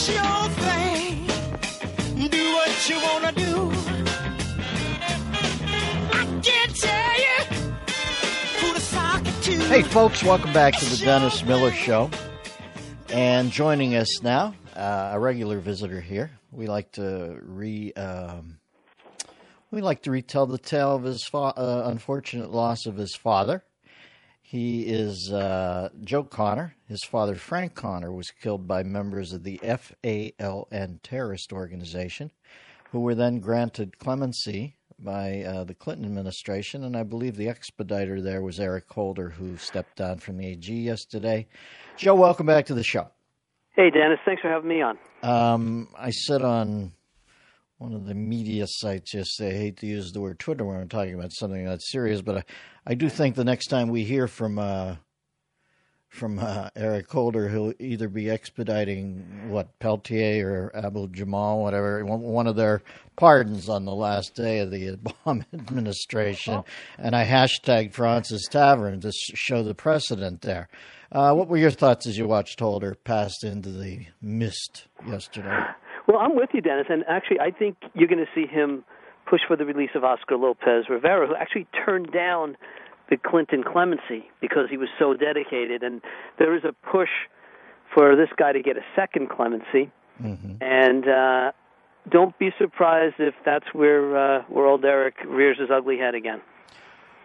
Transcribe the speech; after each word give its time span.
it's 0.00 0.08
your 0.08 0.48
thing. 0.64 1.26
Do 2.30 2.52
what 2.54 2.88
you 2.88 2.96
wanna 3.02 3.32
do. 3.32 3.70
I 6.12 6.40
can't 6.42 6.74
tell 6.74 7.20
you 7.20 7.44
who 8.60 8.74
to 8.74 8.80
sock 8.80 9.26
it 9.26 9.42
to. 9.42 9.52
Hey, 9.68 9.82
folks, 9.82 10.22
welcome 10.22 10.54
back 10.54 10.78
to 10.78 10.84
the 10.86 10.96
Dennis 10.96 11.44
Miller 11.44 11.70
Show. 11.70 12.10
And 13.10 13.50
joining 13.50 13.94
us 13.94 14.22
now, 14.22 14.54
uh, 14.74 15.10
a 15.12 15.20
regular 15.20 15.58
visitor 15.58 16.00
here. 16.00 16.30
We 16.50 16.66
like 16.66 16.92
to 16.92 17.38
re. 17.42 17.92
Um, 17.92 18.58
we 19.70 19.82
like 19.82 20.02
to 20.02 20.10
retell 20.10 20.46
the 20.46 20.58
tale 20.58 20.96
of 20.96 21.02
his 21.02 21.24
fa- 21.24 21.54
uh, 21.56 21.82
unfortunate 21.86 22.50
loss 22.50 22.86
of 22.86 22.96
his 22.96 23.14
father. 23.14 23.62
He 24.50 24.82
is 24.82 25.32
uh, 25.32 25.90
Joe 26.02 26.24
Connor. 26.24 26.74
His 26.88 27.04
father, 27.04 27.36
Frank 27.36 27.76
Connor, 27.76 28.10
was 28.10 28.32
killed 28.32 28.66
by 28.66 28.82
members 28.82 29.32
of 29.32 29.44
the 29.44 29.60
FALN 29.62 30.98
terrorist 31.04 31.52
organization, 31.52 32.32
who 32.90 32.98
were 32.98 33.14
then 33.14 33.38
granted 33.38 34.00
clemency 34.00 34.74
by 34.98 35.44
uh, 35.44 35.62
the 35.62 35.74
Clinton 35.74 36.04
administration. 36.04 36.82
And 36.82 36.96
I 36.96 37.04
believe 37.04 37.36
the 37.36 37.48
expediter 37.48 38.20
there 38.20 38.42
was 38.42 38.58
Eric 38.58 38.90
Holder, 38.90 39.28
who 39.28 39.56
stepped 39.56 39.94
down 39.94 40.18
from 40.18 40.38
the 40.38 40.48
AG 40.48 40.74
yesterday. 40.74 41.46
Joe, 41.96 42.16
welcome 42.16 42.46
back 42.46 42.66
to 42.66 42.74
the 42.74 42.82
show. 42.82 43.06
Hey, 43.76 43.90
Dennis. 43.90 44.18
Thanks 44.24 44.42
for 44.42 44.48
having 44.48 44.68
me 44.68 44.82
on. 44.82 44.98
Um, 45.22 45.90
I 45.96 46.10
sit 46.10 46.42
on 46.42 46.90
one 47.80 47.94
of 47.94 48.04
the 48.04 48.14
media 48.14 48.66
sites 48.68 49.14
yesterday, 49.14 49.54
I 49.54 49.58
hate 49.58 49.78
to 49.78 49.86
use 49.86 50.12
the 50.12 50.20
word 50.20 50.38
Twitter 50.38 50.66
when 50.66 50.76
I'm 50.76 50.88
talking 50.90 51.14
about 51.14 51.32
something 51.32 51.64
that's 51.64 51.90
serious, 51.90 52.20
but 52.20 52.36
I, 52.36 52.44
I 52.88 52.94
do 52.94 53.08
think 53.08 53.34
the 53.34 53.42
next 53.42 53.68
time 53.68 53.88
we 53.88 54.04
hear 54.04 54.28
from 54.28 54.58
uh, 54.58 54.96
from 56.10 56.38
uh, 56.38 56.68
Eric 56.76 57.10
Holder, 57.10 57.48
he'll 57.48 57.72
either 57.78 58.08
be 58.10 58.28
expediting 58.28 59.48
what 59.48 59.78
Peltier 59.78 60.46
or 60.46 60.76
Abu 60.76 61.08
Jamal, 61.08 61.62
whatever, 61.62 62.04
one 62.04 62.46
of 62.46 62.56
their 62.56 62.82
pardons 63.16 63.70
on 63.70 63.86
the 63.86 63.94
last 63.94 64.34
day 64.34 64.58
of 64.58 64.70
the 64.70 64.96
Obama 64.98 65.46
administration, 65.54 66.62
and 66.98 67.16
I 67.16 67.24
hashtagged 67.24 67.94
Fraunces 67.94 68.46
Tavern 68.50 69.00
to 69.00 69.12
show 69.12 69.62
the 69.62 69.74
precedent 69.74 70.42
there. 70.42 70.68
Uh, 71.10 71.32
what 71.32 71.48
were 71.48 71.56
your 71.56 71.70
thoughts 71.70 72.06
as 72.06 72.18
you 72.18 72.28
watched 72.28 72.60
Holder 72.60 72.94
pass 72.94 73.42
into 73.42 73.70
the 73.70 74.04
mist 74.20 74.86
yesterday? 75.08 75.64
Well, 76.10 76.18
I'm 76.18 76.34
with 76.34 76.50
you, 76.52 76.60
Dennis. 76.60 76.86
And 76.88 77.04
actually, 77.06 77.38
I 77.38 77.52
think 77.52 77.76
you're 77.94 78.08
going 78.08 78.24
to 78.24 78.30
see 78.34 78.44
him 78.44 78.82
push 79.28 79.42
for 79.46 79.56
the 79.56 79.64
release 79.64 79.90
of 79.94 80.02
Oscar 80.02 80.36
Lopez 80.36 80.86
Rivera, 80.90 81.28
who 81.28 81.36
actually 81.36 81.68
turned 81.86 82.10
down 82.10 82.56
the 83.10 83.16
Clinton 83.16 83.62
clemency 83.62 84.28
because 84.40 84.68
he 84.68 84.76
was 84.76 84.88
so 84.98 85.14
dedicated. 85.14 85.84
And 85.84 86.00
there 86.36 86.56
is 86.56 86.64
a 86.64 86.72
push 86.90 87.10
for 87.94 88.16
this 88.16 88.28
guy 88.36 88.52
to 88.52 88.60
get 88.60 88.76
a 88.76 88.82
second 88.96 89.30
clemency. 89.30 89.92
And 90.60 91.08
uh, 91.08 91.52
don't 92.10 92.36
be 92.40 92.50
surprised 92.58 93.16
if 93.20 93.34
that's 93.44 93.66
where 93.72 94.16
uh, 94.16 94.42
where 94.48 94.66
old 94.66 94.84
Eric 94.84 95.14
rears 95.24 95.58
his 95.60 95.70
ugly 95.72 95.96
head 95.98 96.16
again. 96.16 96.40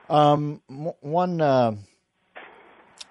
Um, 0.09 0.61
one 0.67 1.41
uh, 1.41 1.71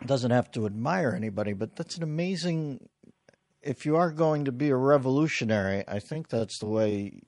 doesn't 0.06 0.30
have 0.30 0.52
to 0.52 0.66
admire 0.66 1.12
anybody, 1.16 1.52
but 1.52 1.74
that's 1.74 1.96
an 1.96 2.04
amazing. 2.04 2.88
If 3.64 3.86
you 3.86 3.96
are 3.96 4.10
going 4.10 4.44
to 4.44 4.52
be 4.52 4.68
a 4.68 4.76
revolutionary, 4.76 5.84
I 5.88 5.98
think 5.98 6.28
that's 6.28 6.58
the 6.58 6.66
way 6.66 7.22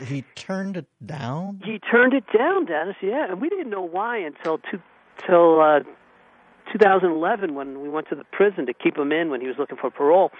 he 0.00 0.24
turned 0.34 0.76
it 0.76 0.86
down. 1.04 1.60
He 1.64 1.78
turned 1.78 2.14
it 2.14 2.24
down, 2.36 2.66
Dennis. 2.66 2.96
Yeah, 3.02 3.30
and 3.30 3.40
we 3.40 3.48
didn't 3.48 3.70
know 3.70 3.82
why 3.82 4.18
until 4.18 4.58
two, 4.58 4.80
till 5.26 5.60
uh, 5.60 5.80
2011 6.72 7.54
when 7.54 7.82
we 7.82 7.88
went 7.88 8.08
to 8.08 8.14
the 8.14 8.24
prison 8.32 8.66
to 8.66 8.74
keep 8.74 8.96
him 8.96 9.12
in 9.12 9.30
when 9.30 9.40
he 9.40 9.46
was 9.46 9.56
looking 9.58 9.76
for 9.76 9.90
parole, 9.90 10.30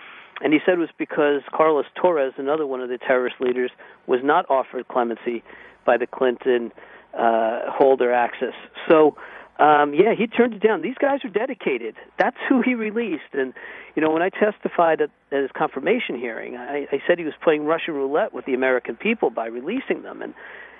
and 0.41 0.53
he 0.53 0.59
said 0.65 0.75
it 0.75 0.79
was 0.79 0.89
because 0.99 1.43
Carlos 1.55 1.87
Torres, 1.95 2.33
another 2.39 2.67
one 2.67 2.81
of 2.81 2.89
the 2.89 2.99
terrorist 2.99 3.37
leaders, 3.41 3.71
was 4.07 4.21
not 4.25 4.49
offered 4.49 4.89
clemency 4.89 5.45
by 5.85 5.97
the 5.97 6.07
Clinton 6.07 6.73
uh, 7.13 7.71
Holder 7.71 8.13
axis. 8.13 8.55
So. 8.89 9.17
Um, 9.59 9.95
yeah, 9.95 10.15
he 10.19 10.27
turned 10.27 10.55
it 10.55 10.63
down. 10.63 10.83
These 10.83 10.99
guys 11.01 11.21
are 11.25 11.29
dedicated. 11.31 11.95
That's 12.19 12.37
who 12.49 12.61
he 12.61 12.75
released. 12.75 13.35
And 13.35 13.55
you 13.95 14.03
know, 14.03 14.11
when 14.11 14.23
I 14.23 14.29
testified 14.29 15.01
at, 15.01 15.11
at 15.31 15.43
his 15.43 15.51
confirmation 15.57 16.19
hearing, 16.19 16.57
I, 16.57 16.89
I 16.91 17.03
said 17.07 17.19
he 17.19 17.25
was 17.25 17.35
playing 17.43 17.65
Russian 17.65 17.95
roulette 17.95 18.35
with 18.35 18.47
the 18.47 18.55
American 18.55 18.97
people 18.97 19.31
by 19.31 19.47
releasing 19.47 20.03
them, 20.03 20.23
and 20.23 20.35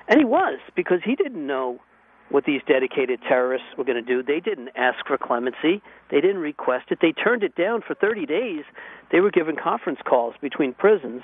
and 0.09 0.19
he 0.19 0.25
was 0.25 0.59
because 0.75 0.99
he 1.05 1.15
didn't 1.15 1.47
know 1.47 1.79
what 2.31 2.45
these 2.45 2.63
dedicated 2.67 3.21
terrorists 3.29 3.69
were 3.79 3.85
going 3.85 4.03
to 4.03 4.03
do. 4.03 4.23
They 4.23 4.41
didn't 4.41 4.71
ask 4.75 5.07
for 5.07 5.19
clemency. 5.19 5.83
They 6.11 6.21
didn't 6.21 6.39
request 6.39 6.87
it. 6.91 6.99
They 7.01 7.13
turned 7.13 7.43
it 7.43 7.55
down 7.55 7.83
for 7.87 7.95
30 7.95 8.27
days. 8.27 8.65
They 9.13 9.21
were 9.21 9.31
given 9.31 9.57
conference 9.57 10.01
calls 10.05 10.35
between 10.41 10.73
prisons. 10.75 11.23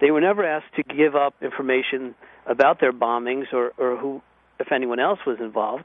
They 0.00 0.10
were 0.10 0.20
never 0.20 0.44
asked 0.44 0.74
to 0.76 0.82
give 0.82 1.16
up 1.16 1.34
information 1.42 2.14
about 2.46 2.80
their 2.80 2.92
bombings 2.92 3.52
or, 3.52 3.72
or 3.78 3.96
who, 3.96 4.20
if 4.60 4.70
anyone 4.70 5.00
else 5.00 5.20
was 5.26 5.38
involved. 5.40 5.84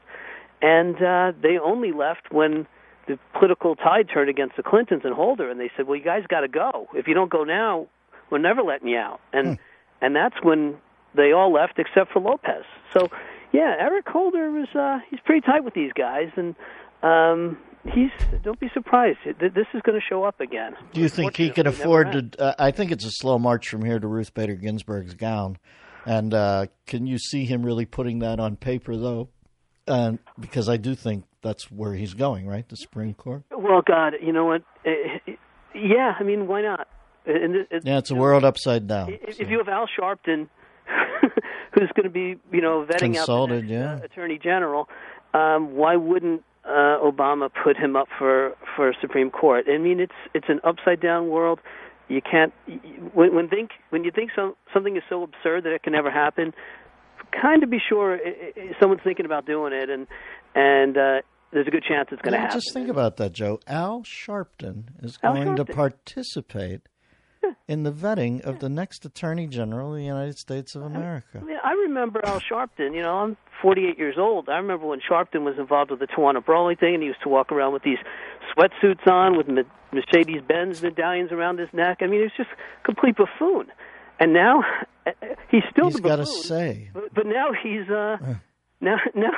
And 0.62 0.96
uh, 1.02 1.32
they 1.42 1.58
only 1.58 1.92
left 1.92 2.30
when 2.30 2.66
the 3.08 3.18
political 3.38 3.76
tide 3.76 4.08
turned 4.12 4.28
against 4.28 4.56
the 4.56 4.62
Clintons 4.62 5.02
and 5.04 5.14
Holder, 5.14 5.50
and 5.50 5.58
they 5.58 5.70
said, 5.76 5.86
"Well, 5.86 5.96
you 5.96 6.04
guys 6.04 6.22
got 6.28 6.40
to 6.40 6.48
go. 6.48 6.86
If 6.94 7.08
you 7.08 7.14
don't 7.14 7.30
go 7.30 7.44
now, 7.44 7.86
we're 8.30 8.38
never 8.38 8.62
letting 8.62 8.88
you 8.88 8.98
out." 8.98 9.20
And 9.32 9.58
and 10.00 10.14
that's 10.14 10.36
when 10.42 10.76
they 11.14 11.32
all 11.32 11.52
left 11.52 11.78
except 11.78 12.12
for 12.12 12.20
Lopez. 12.20 12.64
So, 12.96 13.08
yeah, 13.52 13.74
Eric 13.80 14.06
Holder 14.08 14.58
is 14.58 14.68
uh, 14.76 14.98
he's 15.10 15.18
pretty 15.24 15.40
tight 15.40 15.64
with 15.64 15.74
these 15.74 15.92
guys, 15.94 16.28
and 16.36 16.54
um, 17.02 17.56
he's 17.92 18.10
don't 18.44 18.60
be 18.60 18.68
surprised. 18.74 19.18
Th- 19.24 19.52
This 19.52 19.66
is 19.74 19.80
going 19.82 19.98
to 19.98 20.06
show 20.06 20.24
up 20.24 20.40
again. 20.40 20.76
Do 20.92 21.00
you 21.00 21.08
think 21.08 21.36
he 21.36 21.50
can 21.50 21.66
afford 21.66 22.12
to? 22.12 22.30
Uh, 22.38 22.54
I 22.58 22.70
think 22.70 22.92
it's 22.92 23.04
a 23.06 23.10
slow 23.10 23.38
march 23.38 23.68
from 23.68 23.82
here 23.84 23.98
to 23.98 24.06
Ruth 24.06 24.34
Bader 24.34 24.54
Ginsburg's 24.56 25.14
gown, 25.14 25.56
and 26.06 26.32
uh, 26.34 26.66
can 26.86 27.06
you 27.06 27.18
see 27.18 27.46
him 27.46 27.64
really 27.64 27.86
putting 27.86 28.18
that 28.20 28.38
on 28.38 28.56
paper 28.56 28.96
though? 28.96 29.30
Uh, 29.90 30.12
because 30.38 30.68
I 30.68 30.76
do 30.76 30.94
think 30.94 31.24
that's 31.42 31.70
where 31.70 31.94
he's 31.94 32.14
going, 32.14 32.46
right? 32.46 32.68
The 32.68 32.76
Supreme 32.76 33.14
Court. 33.14 33.42
Well, 33.50 33.82
God, 33.82 34.14
you 34.22 34.32
know 34.32 34.44
what? 34.46 34.62
Eh, 34.84 35.18
eh, 35.26 35.32
Yeah, 35.74 36.14
I 36.18 36.22
mean, 36.22 36.46
why 36.46 36.62
not? 36.62 36.86
And 37.26 37.54
it- 37.56 37.68
it- 37.70 37.82
Yeah, 37.84 37.98
it's 37.98 38.10
a 38.10 38.14
world 38.14 38.44
upside 38.44 38.86
down. 38.86 39.10
if, 39.12 39.40
if 39.40 39.50
you 39.50 39.58
have 39.58 39.68
Al 39.68 39.86
Sharpton, 39.86 40.48
who's 41.72 41.90
going 41.94 42.04
to 42.04 42.10
be, 42.10 42.36
you 42.52 42.60
know, 42.60 42.84
vetting 42.88 43.14
Consulted, 43.14 43.64
out 43.64 43.68
the 43.68 43.74
yeah. 43.74 43.94
uh, 43.94 44.04
Attorney 44.04 44.38
General, 44.38 44.88
um, 45.34 45.74
why 45.76 45.96
wouldn't 45.96 46.42
uh, 46.64 46.98
Obama 47.02 47.50
put 47.64 47.76
him 47.76 47.96
up 47.96 48.08
for 48.18 48.52
for 48.76 48.92
Supreme 49.00 49.30
Court? 49.30 49.66
I 49.68 49.78
mean, 49.78 50.00
it's 50.00 50.12
it's 50.34 50.48
an 50.48 50.60
upside 50.64 51.00
down 51.00 51.28
world. 51.28 51.60
You 52.08 52.20
can't 52.20 52.52
when 53.14 53.34
when 53.34 53.48
think 53.48 53.70
when 53.90 54.02
you 54.04 54.10
think 54.10 54.30
so, 54.34 54.56
something 54.74 54.96
is 54.96 55.02
so 55.08 55.22
absurd 55.22 55.64
that 55.64 55.72
it 55.72 55.82
can 55.84 55.92
never 55.92 56.10
happen. 56.10 56.52
Kind 57.32 57.62
of 57.62 57.70
be 57.70 57.78
sure 57.88 58.18
someone's 58.80 59.02
thinking 59.04 59.26
about 59.26 59.46
doing 59.46 59.72
it, 59.72 59.88
and 59.90 60.06
and 60.54 60.96
uh, 60.96 61.20
there's 61.52 61.66
a 61.66 61.70
good 61.70 61.84
chance 61.84 62.08
it's 62.12 62.20
going 62.22 62.32
to 62.32 62.38
Yeah, 62.38 62.42
happen. 62.44 62.56
Just 62.60 62.72
think 62.74 62.88
about 62.88 63.16
that, 63.18 63.32
Joe. 63.32 63.60
Al 63.66 64.02
Sharpton 64.02 64.84
is 65.02 65.18
Al 65.22 65.34
going 65.34 65.56
to 65.56 65.64
Sharpton. 65.64 65.74
participate 65.74 66.80
in 67.68 67.84
the 67.84 67.92
vetting 67.92 68.40
of 68.42 68.58
the 68.58 68.68
next 68.68 69.04
Attorney 69.04 69.46
General 69.46 69.90
of 69.92 69.96
the 69.98 70.04
United 70.04 70.38
States 70.38 70.74
of 70.74 70.82
America. 70.82 71.38
I, 71.40 71.44
mean, 71.44 71.56
I 71.64 71.72
remember 71.72 72.20
Al 72.24 72.40
Sharpton. 72.40 72.94
You 72.94 73.02
know, 73.02 73.14
I'm 73.18 73.36
48 73.62 73.98
years 73.98 74.16
old. 74.18 74.48
I 74.48 74.56
remember 74.56 74.86
when 74.86 75.00
Sharpton 75.00 75.42
was 75.44 75.54
involved 75.58 75.90
with 75.90 76.00
the 76.00 76.06
Tawana 76.06 76.44
Brawley 76.44 76.74
thing, 76.74 76.94
and 76.94 77.02
he 77.02 77.08
used 77.08 77.22
to 77.22 77.28
walk 77.28 77.50
around 77.52 77.72
with 77.72 77.82
these 77.82 77.98
sweatsuits 78.56 79.06
on 79.10 79.36
with 79.36 79.48
Me- 79.48 79.62
Mercedes 79.92 80.42
Benz 80.46 80.82
medallions 80.82 81.32
around 81.32 81.58
his 81.58 81.68
neck. 81.72 81.98
I 82.00 82.06
mean, 82.06 82.20
he 82.20 82.22
was 82.24 82.32
just 82.36 82.50
a 82.50 82.84
complete 82.84 83.16
buffoon. 83.16 83.66
And 84.18 84.34
now 84.34 84.62
he's 85.50 85.62
still 85.70 85.86
He's 85.86 85.94
the 85.96 86.02
got 86.02 86.16
to 86.16 86.26
say. 86.26 86.90
But, 87.14 87.26
now 87.26 87.48
he's 87.62 87.88
uh, 87.90 88.16
now 88.80 88.96
now 89.14 89.30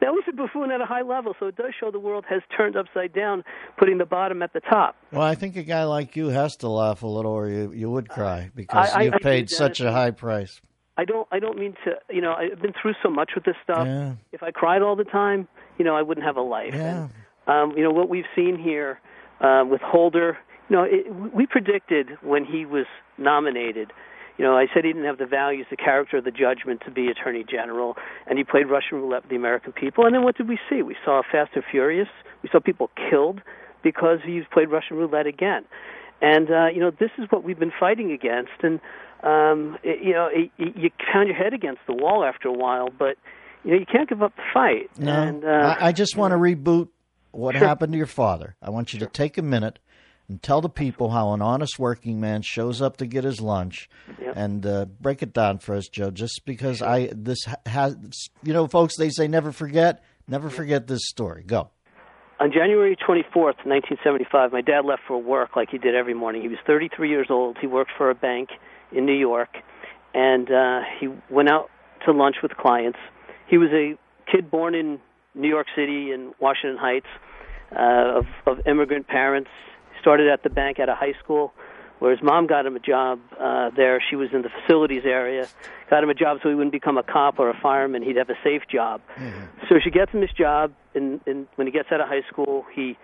now 0.00 0.14
he's 0.14 0.28
a 0.28 0.36
buffoon 0.36 0.70
at 0.70 0.80
a 0.80 0.86
high 0.86 1.02
level. 1.02 1.34
So 1.40 1.46
it 1.46 1.56
does 1.56 1.72
show 1.78 1.90
the 1.90 1.98
world 1.98 2.24
has 2.28 2.42
turned 2.56 2.76
upside 2.76 3.12
down, 3.12 3.44
putting 3.78 3.98
the 3.98 4.06
bottom 4.06 4.42
at 4.42 4.52
the 4.52 4.60
top. 4.60 4.96
Well, 5.12 5.22
I 5.22 5.34
think 5.34 5.56
a 5.56 5.62
guy 5.62 5.84
like 5.84 6.16
you 6.16 6.28
has 6.28 6.56
to 6.58 6.68
laugh 6.68 7.02
a 7.02 7.06
little, 7.06 7.32
or 7.32 7.48
you 7.48 7.72
you 7.72 7.90
would 7.90 8.08
cry 8.08 8.50
because 8.54 8.90
I- 8.94 8.98
I- 9.00 9.02
you've 9.04 9.14
I 9.14 9.18
paid 9.18 9.48
do, 9.48 9.54
such 9.54 9.80
a 9.80 9.90
high 9.92 10.10
price. 10.12 10.60
I 10.96 11.04
don't 11.04 11.26
I 11.32 11.38
don't 11.38 11.58
mean 11.58 11.74
to 11.84 11.92
you 12.14 12.20
know 12.20 12.34
I've 12.34 12.60
been 12.60 12.74
through 12.80 12.94
so 13.02 13.08
much 13.10 13.30
with 13.34 13.44
this 13.44 13.56
stuff. 13.64 13.86
Yeah. 13.86 14.14
If 14.32 14.42
I 14.42 14.50
cried 14.50 14.82
all 14.82 14.96
the 14.96 15.04
time, 15.04 15.48
you 15.78 15.84
know 15.84 15.96
I 15.96 16.02
wouldn't 16.02 16.26
have 16.26 16.36
a 16.36 16.42
life. 16.42 16.74
Yeah. 16.74 17.08
And, 17.46 17.70
um, 17.72 17.76
you 17.76 17.82
know 17.82 17.90
what 17.90 18.08
we've 18.08 18.26
seen 18.36 18.58
here 18.58 19.00
uh, 19.40 19.64
with 19.68 19.80
Holder. 19.80 20.36
You 20.68 20.76
know 20.76 20.82
it, 20.84 21.12
we 21.34 21.46
predicted 21.46 22.10
when 22.22 22.44
he 22.44 22.66
was 22.66 22.86
nominated. 23.18 23.92
You 24.40 24.46
know 24.46 24.56
I 24.56 24.68
said 24.72 24.86
he 24.86 24.92
didn't 24.94 25.04
have 25.04 25.18
the 25.18 25.26
values, 25.26 25.66
the 25.68 25.76
character, 25.76 26.18
the 26.18 26.30
judgment 26.30 26.80
to 26.86 26.90
be 26.90 27.08
Attorney 27.08 27.44
General, 27.44 27.94
and 28.26 28.38
he 28.38 28.44
played 28.44 28.70
Russian 28.70 28.96
roulette 28.96 29.24
with 29.24 29.28
the 29.28 29.36
American 29.36 29.70
people. 29.72 30.06
And 30.06 30.14
then 30.14 30.22
what 30.24 30.34
did 30.38 30.48
we 30.48 30.58
see? 30.70 30.80
We 30.80 30.96
saw 31.04 31.20
Fast 31.30 31.50
and 31.56 31.64
Furious. 31.70 32.08
We 32.42 32.48
saw 32.50 32.58
people 32.58 32.88
killed 33.10 33.42
because 33.82 34.20
he's 34.24 34.44
played 34.50 34.70
Russian 34.70 34.96
roulette 34.96 35.26
again. 35.26 35.66
And 36.22 36.50
uh, 36.50 36.68
you 36.72 36.80
know 36.80 36.90
this 36.90 37.10
is 37.18 37.26
what 37.28 37.44
we've 37.44 37.58
been 37.58 37.72
fighting 37.78 38.12
against. 38.12 38.52
And 38.62 38.80
um, 39.22 39.76
it, 39.82 40.02
you 40.02 40.14
know 40.14 40.28
it, 40.32 40.50
it, 40.56 40.74
you 40.74 40.88
pound 41.12 41.28
your 41.28 41.36
head 41.36 41.52
against 41.52 41.80
the 41.86 41.92
wall 41.92 42.24
after 42.24 42.48
a 42.48 42.52
while, 42.64 42.88
but 42.98 43.16
you 43.62 43.72
know 43.72 43.76
you 43.78 43.84
can't 43.84 44.08
give 44.08 44.22
up 44.22 44.34
the 44.36 44.42
fight. 44.54 44.88
No, 44.98 45.12
And, 45.12 45.44
uh, 45.44 45.76
I, 45.78 45.88
I 45.88 45.92
just 45.92 46.16
want 46.16 46.32
to 46.32 46.38
reboot 46.38 46.88
what 47.32 47.56
Sure. 47.56 47.68
happened 47.68 47.92
to 47.92 47.98
your 47.98 48.06
father. 48.06 48.56
I 48.62 48.70
want 48.70 48.94
you 48.94 49.00
to 49.00 49.06
take 49.06 49.36
a 49.36 49.42
minute 49.42 49.78
and 50.30 50.40
tell 50.40 50.60
the 50.60 50.68
people 50.68 51.10
how 51.10 51.32
an 51.32 51.42
honest 51.42 51.76
working 51.78 52.20
man 52.20 52.40
shows 52.42 52.80
up 52.80 52.96
to 52.98 53.06
get 53.06 53.24
his 53.24 53.40
lunch, 53.40 53.90
Yep. 54.20 54.32
and 54.36 54.64
uh, 54.64 54.84
break 55.00 55.22
it 55.24 55.32
down 55.32 55.58
for 55.58 55.74
us, 55.74 55.88
Joe. 55.88 56.12
Just 56.12 56.42
because 56.46 56.80
I 56.80 57.10
this 57.12 57.38
has, 57.66 57.96
you 58.44 58.52
know, 58.52 58.68
folks, 58.68 58.96
they 58.96 59.10
say 59.10 59.26
never 59.26 59.50
forget, 59.50 60.04
never 60.28 60.48
forget 60.48 60.86
this 60.86 61.00
story. 61.06 61.42
Go. 61.44 61.70
On 62.38 62.50
January 62.52 62.96
24th, 62.96 63.66
1975, 63.66 64.52
my 64.52 64.60
dad 64.62 64.84
left 64.86 65.02
for 65.06 65.18
work 65.20 65.56
like 65.56 65.68
he 65.70 65.78
did 65.78 65.94
every 65.96 66.14
morning. 66.14 66.40
He 66.42 66.48
was 66.48 66.58
33 66.66 67.08
years 67.10 67.26
old. 67.28 67.58
He 67.60 67.66
worked 67.66 67.90
for 67.98 68.08
a 68.08 68.14
bank 68.14 68.50
in 68.92 69.04
New 69.04 69.18
York, 69.18 69.50
and 70.14 70.48
uh, 70.50 70.80
he 71.00 71.08
went 71.28 71.50
out 71.50 71.68
to 72.06 72.12
lunch 72.12 72.36
with 72.40 72.52
clients. 72.56 72.98
He 73.48 73.58
was 73.58 73.68
a 73.72 73.98
kid 74.30 74.48
born 74.50 74.74
in 74.76 75.00
New 75.34 75.48
York 75.48 75.66
City 75.76 76.12
and 76.12 76.32
Washington 76.40 76.78
Heights 76.78 77.06
uh, 77.76 78.20
of, 78.20 78.26
of 78.46 78.66
immigrant 78.66 79.06
parents. 79.08 79.50
Started 80.00 80.28
at 80.28 80.42
the 80.42 80.50
bank 80.50 80.78
at 80.78 80.88
a 80.88 80.94
high 80.94 81.14
school, 81.22 81.52
where 81.98 82.10
his 82.10 82.22
mom 82.22 82.46
got 82.46 82.66
him 82.66 82.76
a 82.76 82.80
job 82.80 83.20
uh, 83.38 83.70
there. 83.76 84.02
She 84.08 84.16
was 84.16 84.28
in 84.32 84.42
the 84.42 84.48
facilities 84.48 85.02
area, 85.04 85.46
got 85.90 86.02
him 86.02 86.10
a 86.10 86.14
job 86.14 86.38
so 86.42 86.48
he 86.48 86.54
wouldn't 86.54 86.72
become 86.72 86.98
a 86.98 87.02
cop 87.02 87.38
or 87.38 87.50
a 87.50 87.58
fireman. 87.60 88.02
He'd 88.02 88.16
have 88.16 88.30
a 88.30 88.38
safe 88.42 88.62
job. 88.70 89.00
So 89.68 89.76
she 89.82 89.90
gets 89.90 90.12
him 90.12 90.20
this 90.20 90.32
job, 90.32 90.72
and, 90.94 91.20
and 91.26 91.46
when 91.56 91.66
he 91.66 91.72
gets 91.72 91.92
out 91.92 92.00
of 92.00 92.08
high 92.08 92.22
school, 92.28 92.64
he 92.74 92.96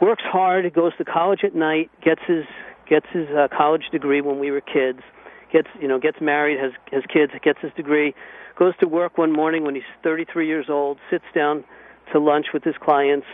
works 0.00 0.22
hard, 0.24 0.72
goes 0.74 0.92
to 0.98 1.04
college 1.04 1.40
at 1.44 1.54
night, 1.54 1.90
gets 2.02 2.20
his 2.26 2.44
gets 2.88 3.06
his 3.12 3.28
uh, 3.30 3.48
college 3.56 3.84
degree 3.90 4.20
when 4.20 4.38
we 4.38 4.50
were 4.50 4.60
kids, 4.60 5.00
gets 5.52 5.68
you 5.80 5.88
know 5.88 5.98
gets 5.98 6.20
married, 6.20 6.58
has 6.58 6.72
has 6.90 7.02
kids, 7.12 7.32
gets 7.42 7.60
his 7.60 7.72
degree, 7.74 8.14
goes 8.58 8.74
to 8.80 8.88
work 8.88 9.16
one 9.16 9.32
morning 9.32 9.64
when 9.64 9.74
he's 9.74 9.84
33 10.02 10.46
years 10.46 10.66
old, 10.68 10.98
sits 11.10 11.24
down 11.34 11.64
to 12.12 12.18
lunch 12.18 12.46
with 12.52 12.64
his 12.64 12.74
clients. 12.80 13.26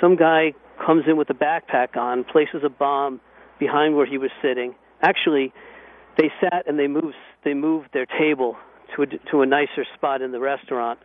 Some 0.00 0.16
guy 0.16 0.52
comes 0.84 1.04
in 1.08 1.16
with 1.16 1.30
a 1.30 1.34
backpack 1.34 1.96
on, 1.96 2.24
places 2.24 2.62
a 2.64 2.68
bomb 2.68 3.20
behind 3.58 3.96
where 3.96 4.06
he 4.06 4.18
was 4.18 4.30
sitting. 4.42 4.74
Actually, 5.02 5.52
they 6.18 6.30
sat 6.40 6.66
and 6.66 6.78
they 6.78 6.86
moved 6.86 7.14
they 7.44 7.54
moved 7.54 7.88
their 7.92 8.06
table 8.06 8.56
to 8.94 9.02
a, 9.02 9.06
to 9.30 9.42
a 9.42 9.46
nicer 9.46 9.84
spot 9.94 10.22
in 10.22 10.32
the 10.32 10.40
restaurant. 10.40 10.98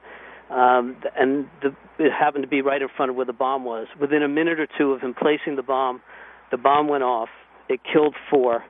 Um, 0.49 0.97
and 1.17 1.47
the, 1.61 1.69
it 1.97 2.11
happened 2.11 2.43
to 2.43 2.49
be 2.49 2.61
right 2.61 2.81
in 2.81 2.89
front 2.97 3.09
of 3.09 3.15
where 3.15 3.25
the 3.25 3.33
bomb 3.33 3.63
was. 3.63 3.87
Within 3.99 4.21
a 4.21 4.27
minute 4.27 4.59
or 4.59 4.67
two 4.77 4.91
of 4.91 5.01
him 5.01 5.13
placing 5.13 5.55
the 5.55 5.63
bomb, 5.63 6.01
the 6.49 6.57
bomb 6.57 6.87
went 6.87 7.03
off. 7.03 7.29
It 7.69 7.79
killed 7.91 8.15
four. 8.29 8.65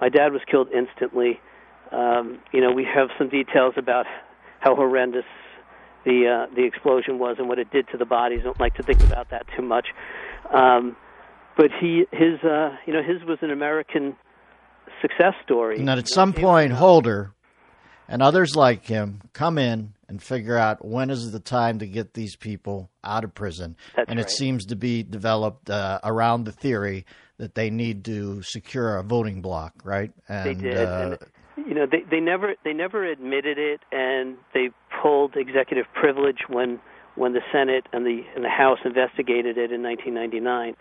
My 0.00 0.08
dad 0.08 0.32
was 0.32 0.40
killed 0.50 0.68
instantly. 0.72 1.40
Um, 1.92 2.38
you 2.52 2.60
know, 2.60 2.72
we 2.72 2.84
have 2.84 3.08
some 3.18 3.28
details 3.28 3.74
about 3.76 4.06
how 4.60 4.74
horrendous 4.74 5.24
the 6.06 6.46
uh, 6.48 6.54
the 6.54 6.64
explosion 6.64 7.18
was 7.18 7.36
and 7.38 7.48
what 7.48 7.58
it 7.58 7.70
did 7.70 7.86
to 7.88 7.98
the 7.98 8.06
bodies. 8.06 8.40
I 8.40 8.44
don't 8.44 8.60
like 8.60 8.74
to 8.76 8.82
think 8.82 9.00
about 9.02 9.28
that 9.30 9.44
too 9.54 9.62
much. 9.62 9.88
Um, 10.54 10.96
but 11.56 11.70
he, 11.80 12.04
his, 12.12 12.38
uh, 12.44 12.76
you 12.86 12.92
know, 12.92 13.02
his 13.02 13.26
was 13.26 13.38
an 13.40 13.50
American 13.50 14.16
success 15.02 15.34
story. 15.42 15.78
And 15.78 15.88
then 15.88 15.98
at 15.98 16.08
some 16.08 16.32
point, 16.32 16.72
Holder 16.72 17.32
and 18.08 18.22
others 18.22 18.54
like 18.54 18.84
him 18.86 19.20
come 19.32 19.58
in 19.58 19.94
and 20.08 20.22
figure 20.22 20.56
out 20.56 20.84
when 20.84 21.10
is 21.10 21.32
the 21.32 21.40
time 21.40 21.80
to 21.80 21.86
get 21.86 22.14
these 22.14 22.36
people 22.36 22.90
out 23.02 23.24
of 23.24 23.34
prison. 23.34 23.76
That's 23.96 24.08
and 24.08 24.20
it 24.20 24.30
seems 24.30 24.66
to 24.66 24.76
be 24.76 25.02
developed 25.02 25.68
uh, 25.68 25.98
around 26.04 26.44
the 26.44 26.52
theory 26.52 27.04
that 27.38 27.54
they 27.54 27.70
need 27.70 28.04
to 28.04 28.42
secure 28.42 28.96
a 28.96 29.02
voting 29.02 29.42
block, 29.42 29.74
right? 29.82 30.12
And, 30.28 30.60
They 30.60 30.70
did. 30.70 30.76
Uh, 30.76 31.16
and, 31.56 31.66
you 31.66 31.74
know, 31.74 31.86
they 31.90 32.04
they 32.10 32.20
never 32.20 32.54
they 32.64 32.74
never 32.74 33.04
admitted 33.04 33.58
it, 33.58 33.80
and 33.90 34.36
they 34.52 34.68
pulled 35.06 35.36
executive 35.36 35.86
privilege 35.94 36.40
when 36.48 36.80
when 37.14 37.32
the 37.32 37.40
Senate 37.52 37.86
and 37.92 38.04
the 38.04 38.22
and 38.34 38.44
the 38.44 38.48
House 38.48 38.78
investigated 38.84 39.56
it 39.56 39.70
in 39.70 39.82
1999. 39.82 40.74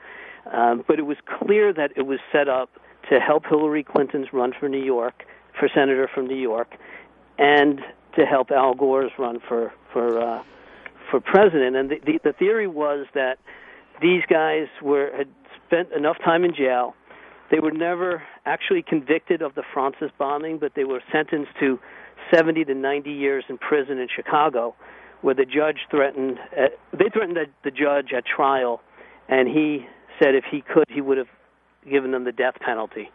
Um, 0.52 0.84
but 0.88 1.00
it 1.00 1.04
was 1.04 1.18
clear 1.40 1.72
that 1.74 1.92
it 1.96 2.08
was 2.08 2.20
set 2.32 2.48
up 2.48 2.70
to 3.10 3.20
help 3.20 3.46
Hillary 3.46 3.84
Clinton's 3.84 4.28
run 4.34 4.52
for 4.60 4.68
New 4.68 4.84
York, 4.84 5.26
for 5.60 5.70
senator 5.74 6.10
from 6.14 6.28
New 6.28 6.38
York, 6.38 6.76
and 7.38 7.82
to 8.18 8.26
help 8.26 8.50
Al 8.50 8.74
Gore's 8.74 9.12
run 9.20 9.40
for 9.48 9.72
for 9.94 10.20
uh, 10.20 10.44
for 11.12 11.20
president. 11.20 11.76
And 11.76 11.92
the, 11.92 12.00
the 12.06 12.20
the 12.24 12.34
theory 12.34 12.68
was 12.68 13.06
that 13.14 13.38
these 14.02 14.24
guys 14.28 14.68
were 14.82 15.12
had 15.16 15.28
spent 15.68 15.92
enough 15.92 16.18
time 16.24 16.44
in 16.44 16.56
jail. 16.56 16.96
They 17.52 17.60
were 17.60 17.72
never 17.72 18.24
actually 18.48 18.82
convicted 18.82 19.44
of 19.44 19.54
the 19.54 19.64
Fraunces 19.72 20.10
bombing, 20.18 20.58
but 20.58 20.74
they 20.76 20.84
were 20.84 21.04
sentenced 21.12 21.52
to 21.60 21.80
70 22.36 22.66
to 22.66 22.76
90 22.76 23.12
years 23.12 23.46
in 23.50 23.58
prison 23.58 23.98
in 23.98 24.08
Chicago, 24.14 24.76
where 25.22 25.36
the 25.36 25.46
judge 25.46 25.78
threatened. 25.90 26.38
Uh, 26.58 26.68
they 26.92 27.10
threatened 27.12 27.38
the, 27.38 27.46
the 27.64 27.72
judge 27.72 28.12
at 28.16 28.26
trial, 28.26 28.82
and 29.30 29.48
he 29.48 29.86
said 30.22 30.36
if 30.36 30.44
he 30.50 30.62
could, 30.62 30.86
he 30.90 31.02
would 31.02 31.18
have 31.18 31.28
given 31.90 32.12
them 32.12 32.24
the 32.24 32.32
death 32.32 32.56
penalty. 32.60 33.10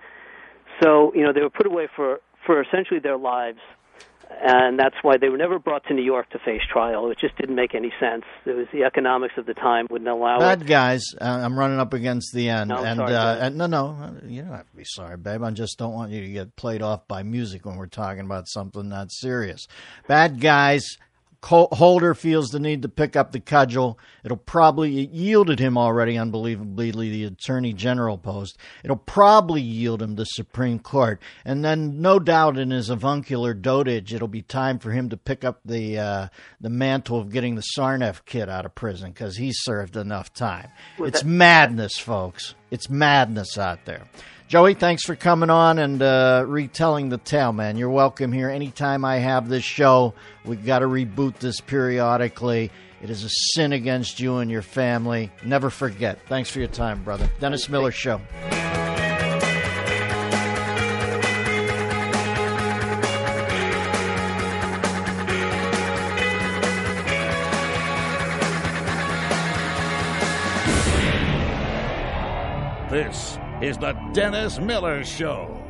So 0.82 1.12
you 1.14 1.22
know 1.22 1.32
they 1.32 1.42
were 1.42 1.50
put 1.50 1.66
away 1.66 1.88
for 1.94 2.20
for 2.46 2.62
essentially 2.62 3.00
their 3.00 3.18
lives, 3.18 3.58
and 4.42 4.78
that's 4.78 4.96
why 5.02 5.16
they 5.16 5.28
were 5.28 5.36
never 5.36 5.58
brought 5.58 5.84
to 5.86 5.94
New 5.94 6.02
York 6.02 6.30
to 6.30 6.38
face 6.38 6.62
trial. 6.72 7.10
It 7.10 7.18
just 7.18 7.36
didn't 7.36 7.56
make 7.56 7.74
any 7.74 7.92
sense. 8.00 8.24
It 8.46 8.56
was 8.56 8.66
the 8.72 8.84
economics 8.84 9.34
of 9.36 9.46
the 9.46 9.54
time 9.54 9.86
wouldn't 9.90 10.08
allow 10.08 10.38
Bad 10.38 10.62
it. 10.62 10.68
guys, 10.68 11.02
uh, 11.20 11.24
I'm 11.24 11.58
running 11.58 11.78
up 11.78 11.92
against 11.92 12.32
the 12.34 12.48
end, 12.48 12.68
No, 12.68 12.76
and, 12.76 12.98
sorry, 12.98 13.14
uh, 13.14 13.46
and 13.46 13.56
no, 13.56 13.66
no, 13.66 14.16
you 14.26 14.42
don't 14.42 14.52
have 14.52 14.70
to 14.70 14.76
be 14.76 14.84
sorry, 14.84 15.16
babe. 15.16 15.42
I 15.42 15.50
just 15.50 15.78
don't 15.78 15.92
want 15.92 16.12
you 16.12 16.20
to 16.22 16.28
get 16.28 16.56
played 16.56 16.82
off 16.82 17.06
by 17.08 17.22
music 17.22 17.66
when 17.66 17.76
we're 17.76 17.86
talking 17.86 18.20
about 18.20 18.48
something 18.48 18.88
that 18.90 19.10
serious. 19.12 19.66
Bad 20.06 20.40
guys. 20.40 20.86
Holder 21.42 22.14
feels 22.14 22.50
the 22.50 22.60
need 22.60 22.82
to 22.82 22.88
pick 22.88 23.16
up 23.16 23.32
the 23.32 23.40
cudgel. 23.40 23.98
It'll 24.24 24.36
probably 24.36 25.04
it 25.04 25.10
yielded 25.10 25.58
him 25.58 25.78
already, 25.78 26.18
unbelievably, 26.18 26.90
the 26.90 27.24
attorney 27.24 27.72
general 27.72 28.18
post. 28.18 28.58
It'll 28.84 28.96
probably 28.96 29.62
yield 29.62 30.02
him 30.02 30.16
the 30.16 30.24
Supreme 30.24 30.78
Court, 30.78 31.20
and 31.44 31.64
then 31.64 32.02
no 32.02 32.18
doubt 32.18 32.58
in 32.58 32.70
his 32.70 32.90
avuncular 32.90 33.54
dotage, 33.54 34.12
it'll 34.12 34.28
be 34.28 34.42
time 34.42 34.78
for 34.78 34.90
him 34.90 35.08
to 35.08 35.16
pick 35.16 35.42
up 35.42 35.60
the 35.64 35.98
uh, 35.98 36.28
the 36.60 36.70
mantle 36.70 37.18
of 37.18 37.30
getting 37.30 37.54
the 37.54 37.64
Tsarnaev 37.76 38.24
kid 38.26 38.48
out 38.48 38.66
of 38.66 38.74
prison 38.74 39.10
because 39.10 39.36
he 39.36 39.50
served 39.52 39.96
enough 39.96 40.32
time. 40.34 40.68
it's 40.98 41.24
madness, 41.24 41.96
folks. 41.96 42.54
It's 42.70 42.90
madness 42.90 43.58
out 43.58 43.86
there. 43.86 44.04
Joey, 44.50 44.74
thanks 44.74 45.04
for 45.04 45.14
coming 45.14 45.48
on 45.48 45.78
and 45.78 46.02
uh, 46.02 46.42
retelling 46.44 47.08
the 47.08 47.18
tale, 47.18 47.52
man. 47.52 47.76
You're 47.76 47.88
welcome 47.88 48.32
here 48.32 48.50
anytime 48.50 49.04
I 49.04 49.18
have 49.18 49.48
this 49.48 49.62
show. 49.62 50.12
We've 50.44 50.66
got 50.66 50.80
to 50.80 50.86
reboot 50.86 51.36
this 51.36 51.60
periodically. 51.60 52.72
It 53.00 53.10
is 53.10 53.22
a 53.22 53.28
sin 53.28 53.72
against 53.72 54.18
you 54.18 54.38
and 54.38 54.50
your 54.50 54.62
family. 54.62 55.30
Never 55.44 55.70
forget. 55.70 56.26
Thanks 56.26 56.50
for 56.50 56.58
your 56.58 56.66
time, 56.66 57.04
brother. 57.04 57.30
Dennis 57.38 57.68
Miller 57.68 57.92
Show. 57.92 58.20
This 72.90 73.38
is 73.62 73.76
the 73.76 73.92
Dennis 74.12 74.58
Miller 74.58 75.04
Show. 75.04 75.69